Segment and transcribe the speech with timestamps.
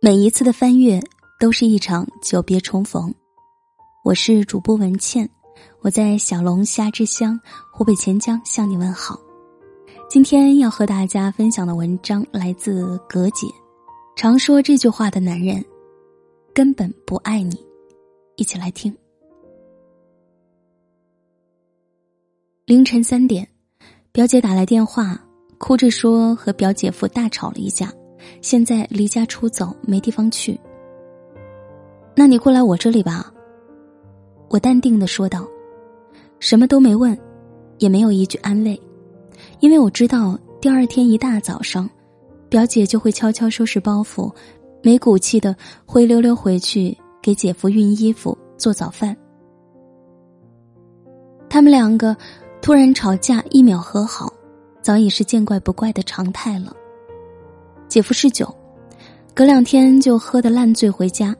[0.00, 1.02] 每一次的翻阅
[1.40, 3.12] 都是一场久别重逢。
[4.04, 5.28] 我是主播文倩，
[5.80, 7.38] 我在小龙虾之乡
[7.72, 9.18] 湖北潜江向你问好。
[10.08, 13.48] 今天要和大家分享的文章来自葛姐。
[14.14, 15.64] 常说这句话的男人，
[16.54, 17.58] 根本不爱你。
[18.36, 18.96] 一起来听。
[22.66, 23.48] 凌晨三点，
[24.12, 25.20] 表姐打来电话，
[25.58, 27.92] 哭着说和表姐夫大吵了一架。
[28.40, 30.58] 现在离家出走，没地方去。
[32.14, 33.32] 那你过来我这里吧。
[34.48, 35.46] 我淡定的说道，
[36.40, 37.16] 什么都没问，
[37.78, 38.80] 也没有一句安慰，
[39.60, 41.88] 因为我知道第二天一大早上，
[42.48, 44.32] 表姐就会悄悄收拾包袱，
[44.82, 49.14] 没骨气的灰溜溜回去给姐夫熨衣服、做早饭。
[51.50, 52.16] 他们两个
[52.62, 54.32] 突然吵架，一秒和好，
[54.80, 56.74] 早已是见怪不怪的常态了。
[57.88, 58.54] 姐夫嗜酒，
[59.32, 61.34] 隔两天就喝得烂醉回家，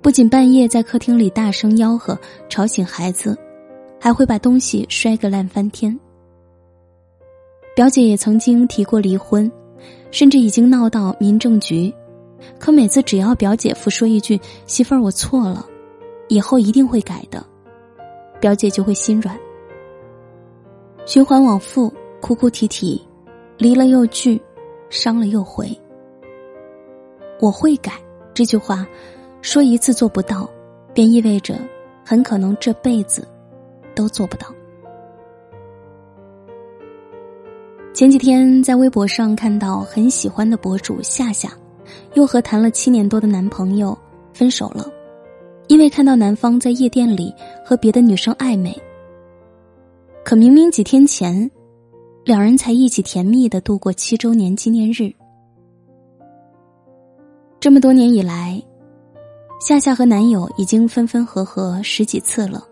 [0.00, 2.18] 不仅半夜在客厅里大声吆喝
[2.48, 3.36] 吵醒孩子，
[4.00, 5.98] 还会把东西摔个烂翻天。
[7.76, 9.50] 表姐也曾经提过离婚，
[10.10, 11.92] 甚至已经闹到民政局，
[12.58, 15.66] 可每次只要表姐夫说一句“媳妇儿，我错了，
[16.28, 17.44] 以后一定会改的”，
[18.40, 19.38] 表姐就会心软。
[21.04, 23.06] 循环往复，哭哭啼啼，
[23.58, 24.40] 离了又聚。
[24.90, 25.68] 伤了又回，
[27.40, 27.92] 我会改
[28.32, 28.86] 这句话，
[29.42, 30.48] 说一次做不到，
[30.92, 31.58] 便意味着
[32.04, 33.26] 很可能这辈子
[33.94, 34.46] 都做不到。
[37.92, 41.52] 前几天在微博上看到很喜欢的博主夏夏，
[42.14, 43.96] 又和谈了七年多的男朋友
[44.32, 44.88] 分手了，
[45.68, 47.32] 因为看到男方在夜店里
[47.64, 48.76] 和别的女生暧昧。
[50.24, 51.50] 可明明几天前。
[52.24, 55.12] 两人才一起甜蜜的度过七周年纪念日。
[57.60, 58.62] 这么多年以来，
[59.60, 62.66] 夏夏和男友已经分分合合十几次了，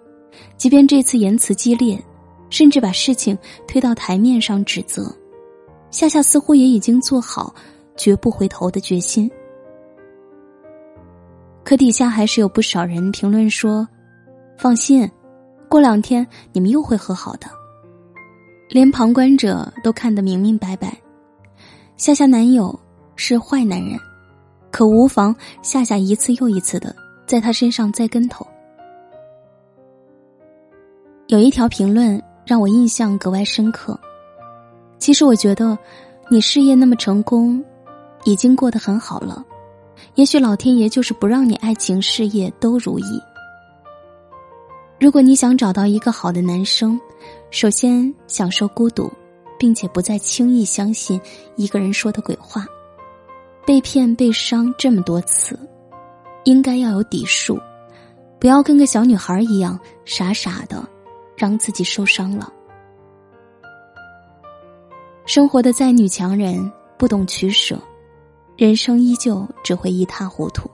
[0.56, 2.02] 即便这次言辞激烈，
[2.48, 3.36] 甚至把事情
[3.68, 5.14] 推到台面上指责，
[5.91, 7.54] 夏夏似乎也已经做好
[7.94, 9.30] 绝不回头的决心。
[11.62, 13.86] 可底下还是有不少人评论说
[14.56, 15.06] ：“放心，
[15.68, 17.46] 过两天你们又会和好的。”
[18.72, 20.97] 连旁观者都看得明明白白，
[21.99, 22.75] 夏夏男友
[23.16, 24.00] 是坏男人，
[24.71, 26.97] 可无妨夏夏一次又一次的
[27.27, 28.47] 在他身上栽跟头。
[31.27, 33.99] 有一条评论让我印象格外深刻。
[34.97, 35.77] 其实我觉得，
[36.31, 37.62] 你事业那么成功，
[38.25, 39.44] 已经过得很好了，
[40.15, 43.21] 也许老天爷就是不让你爱情事业都如意。
[44.99, 46.99] 如果你想找到一个好的男生，
[47.52, 49.12] 首先享受孤独，
[49.58, 51.20] 并且不再轻易相信
[51.54, 52.64] 一个人说的鬼话。
[53.66, 55.56] 被骗、被伤这么多次，
[56.44, 57.60] 应该要有底数，
[58.41, 60.82] 不要跟个小女孩一样傻傻的，
[61.36, 62.50] 让自己受伤了。
[65.26, 67.78] 生活的再女强人，不懂取舍，
[68.56, 70.68] 人生依旧只会一塌糊涂。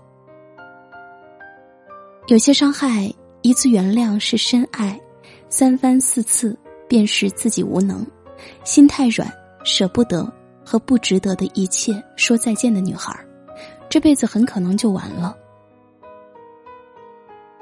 [2.28, 3.12] 有些伤害。
[3.42, 5.00] 一次原谅是深爱，
[5.48, 8.04] 三番四次便是自己无能，
[8.64, 9.30] 心太软，
[9.62, 10.30] 舍不得
[10.64, 13.14] 和不值得的一切说再见的女孩，
[13.88, 15.36] 这辈子很可能就完了。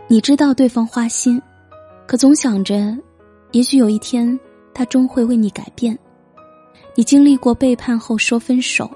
[0.09, 1.43] 你知道对方花心，
[2.07, 2.97] 可总想着，
[3.51, 4.39] 也许有一天
[4.73, 5.99] 他终会为你改变。
[6.95, 8.91] 你经历过背叛后说分手，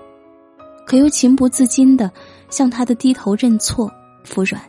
[0.86, 2.10] 可又情不自禁的
[2.48, 3.90] 向他的低头认错
[4.24, 4.62] 服软。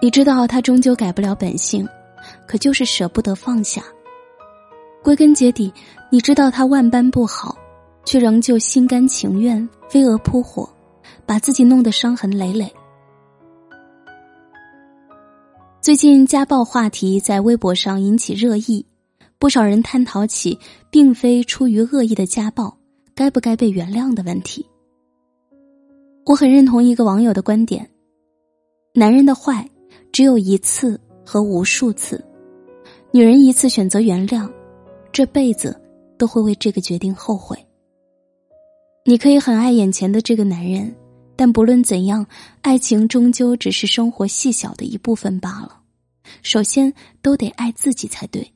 [0.00, 1.86] 你知道他终究改不了本性，
[2.46, 3.82] 可就是舍不得放下。
[5.02, 5.72] 归根结底，
[6.10, 7.56] 你知道他万般不好，
[8.04, 10.68] 却仍旧心甘情愿飞蛾扑火，
[11.26, 12.72] 把自己弄得伤痕累累。
[15.80, 18.86] 最近家暴话题在微博上引起热议，
[19.38, 20.58] 不少人探讨起
[20.90, 22.76] 并非出于恶意的家暴
[23.14, 24.64] 该不该被原谅的问题。
[26.24, 27.90] 我很认同一个网友的观点：
[28.94, 29.68] 男人的坏。
[30.12, 32.22] 只有一次和无数次，
[33.10, 34.50] 女人一次选择原谅，
[35.12, 35.80] 这辈子
[36.18, 37.56] 都会为这个决定后悔。
[39.04, 40.94] 你可以很爱眼前的这个男人，
[41.34, 42.26] 但不论怎样，
[42.60, 45.80] 爱情终究只是生活细小的一部分罢了。
[46.42, 48.52] 首先，都得爱自己才对。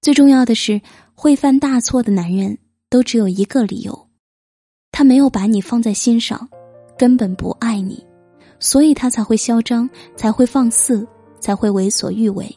[0.00, 0.80] 最重要的是，
[1.14, 2.58] 会犯大错的男人
[2.90, 4.08] 都只有一个理由：
[4.90, 6.48] 他没有把你放在心上，
[6.98, 8.04] 根本不爱你。
[8.58, 11.06] 所以他才会嚣张，才会放肆，
[11.42, 12.50] 才会为所欲为。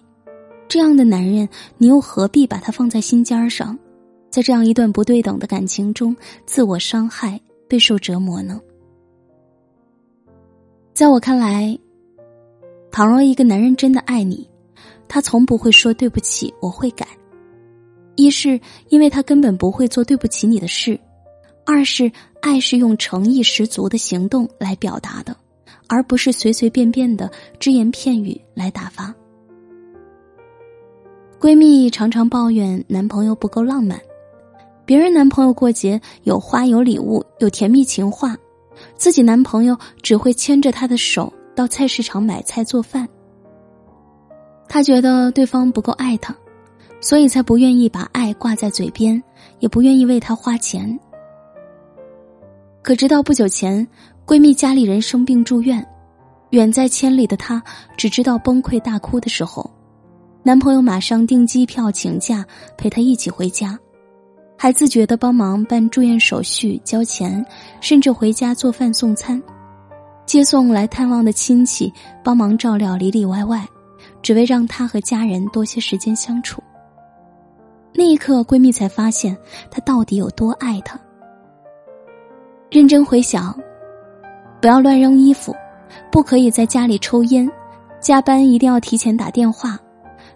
[0.69, 3.77] 这样的男人，你又何必把他放在心尖上，
[4.29, 6.15] 在这样一段不对等的感情中
[6.45, 8.61] 自我伤害、备受折磨呢？
[10.93, 11.77] 在我看来，
[12.89, 14.49] 倘若一个男人真的爱你，
[15.07, 17.05] 他从不会说对不起，我会改。
[18.15, 20.97] 一是因为他根本不会做对不起你的事，
[21.65, 22.09] 二是
[22.41, 25.35] 爱是用诚意十足的行动来表达的，
[25.87, 29.13] 而不是随随便便的只言片语来打发。
[31.39, 33.99] 闺蜜常常抱怨男朋友不够浪漫，
[34.85, 38.35] 别人男朋友过节有花有礼物有甜蜜情话，
[38.95, 43.07] 自己男朋友只会牵着她的手到菜市场买菜做饭。
[44.67, 46.35] 她觉得对方不够爱她，
[46.99, 49.21] 所以才不愿意把爱挂在嘴边，
[49.59, 50.99] 也不愿意为他花钱。
[52.81, 53.87] 可直到不久前，
[54.25, 55.85] 闺蜜家里人生病住院，
[56.49, 57.61] 远在千里的她
[57.95, 59.69] 只知道崩溃大哭的时候。
[60.41, 62.43] 男朋友马上订机票请假
[62.75, 63.77] 陪她一起回家，
[64.57, 67.45] 还自觉的帮忙办住院手续、交钱，
[67.81, 69.39] 甚至回家做饭送餐，
[70.25, 71.93] 接送来探望的亲戚，
[72.23, 73.63] 帮忙照料里里外外，
[74.23, 76.63] 只为让她和家人多些时间相处。
[77.93, 79.37] 那一刻，闺蜜才发现
[79.69, 80.99] 他到底有多爱她。
[82.71, 83.57] 认真回想，
[84.65, 85.55] 不要乱扔衣服，
[86.11, 87.47] 不可以在家里抽烟，
[88.01, 89.77] 加班一定要提前打电话。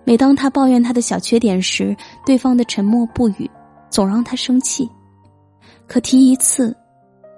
[0.04, 1.98] 每当他抱怨他的小缺点时，
[2.28, 3.50] 对方的沉默不语，
[3.90, 4.88] 总让他生气。
[5.88, 6.78] 可提一次，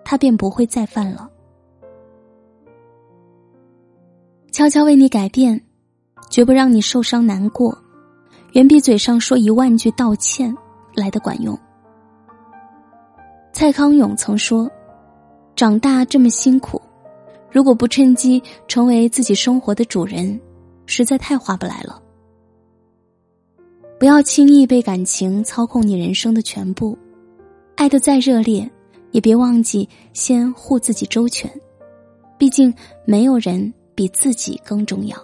[0.04, 1.30] 他便不会再犯了。
[4.52, 5.58] 悄悄为你改变，
[6.30, 7.74] 绝不让你受伤难过，
[8.52, 10.54] 远比嘴上说一万句道歉
[10.94, 11.58] 来的管用。
[13.54, 14.70] 蔡康永曾说
[15.62, 16.82] ：“长大这么辛苦，
[17.52, 20.42] 如果不趁机成为自己生活的主人，
[20.88, 22.02] 实在太划不来了。”
[24.00, 26.98] 不要轻易被感情操控你人生的全部，
[27.76, 28.68] 爱的再热烈，
[29.12, 31.48] 也别忘记先护自己周全。
[32.40, 32.74] 毕竟
[33.06, 35.16] 没有人比自己更重要。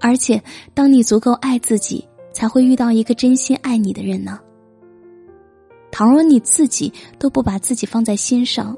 [0.00, 0.42] 而且，
[0.72, 2.02] 当你足够爱自己，
[2.32, 4.40] 才会遇到一个真心爱你的人呢。
[5.90, 8.74] 倘若你自己都不把自己放在心上，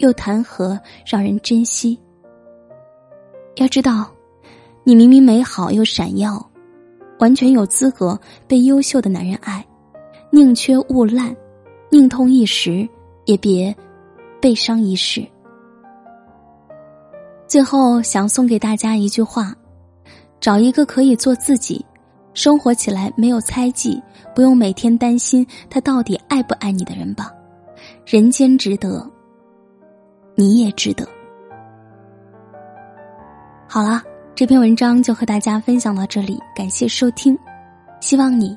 [0.00, 1.98] 又谈何让人珍惜？
[3.56, 4.10] 要知道，
[4.84, 6.44] 你明明美好又闪耀。
[7.18, 8.18] 完全有资格
[8.48, 9.62] 被优秀的男人爱，
[10.30, 11.36] 宁缺毋滥，
[11.90, 12.88] 宁痛一时，
[13.26, 13.74] 也别
[14.40, 15.22] 悲伤一世。
[17.46, 19.54] 最后想送给大家一句话：
[20.40, 21.84] 找一个可以做自己，
[22.32, 24.02] 生活起来没有猜忌，
[24.34, 27.30] 不用每天担心他到底爱不爱你的人吧。
[28.06, 29.06] 人间值得，
[30.40, 31.06] 你也值得。
[33.68, 34.02] 好了。
[34.32, 37.38] 这篇文章就和大家分享到这里，感谢收听，
[38.00, 38.56] 希望你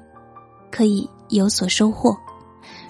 [0.72, 2.16] 可以有所收获。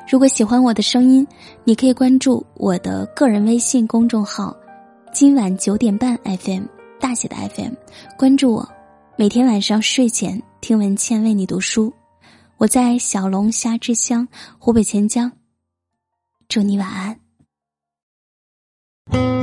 [0.07, 1.27] 如果喜欢我的声音，
[1.63, 4.55] 你可以关注我的个人微信公众号
[5.11, 6.65] “今晚九点半 FM”
[6.99, 7.73] 大写的 FM，
[8.15, 8.69] 关注我，
[9.15, 11.91] 每天晚上睡前听文倩为你读书。
[12.57, 14.27] 我在小龙虾之乡
[14.59, 15.31] 湖北潜江，
[16.47, 17.22] 祝你晚安。
[19.11, 19.42] 借